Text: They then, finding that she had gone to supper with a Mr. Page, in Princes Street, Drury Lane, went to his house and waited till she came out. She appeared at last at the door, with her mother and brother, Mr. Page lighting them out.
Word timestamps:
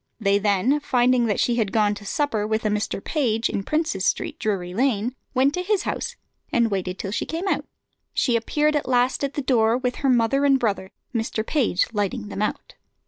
They 0.19 0.39
then, 0.39 0.79
finding 0.79 1.27
that 1.27 1.39
she 1.39 1.57
had 1.57 1.71
gone 1.71 1.93
to 1.93 2.05
supper 2.07 2.47
with 2.47 2.65
a 2.65 2.69
Mr. 2.69 3.03
Page, 3.03 3.49
in 3.49 3.61
Princes 3.61 4.03
Street, 4.03 4.39
Drury 4.39 4.73
Lane, 4.73 5.13
went 5.35 5.53
to 5.53 5.61
his 5.61 5.83
house 5.83 6.15
and 6.51 6.71
waited 6.71 6.97
till 6.97 7.11
she 7.11 7.23
came 7.27 7.47
out. 7.47 7.65
She 8.11 8.35
appeared 8.35 8.75
at 8.75 8.89
last 8.89 9.23
at 9.23 9.35
the 9.35 9.43
door, 9.43 9.77
with 9.77 9.97
her 9.97 10.09
mother 10.09 10.43
and 10.43 10.57
brother, 10.57 10.89
Mr. 11.13 11.45
Page 11.45 11.85
lighting 11.93 12.29
them 12.29 12.41
out. 12.41 12.73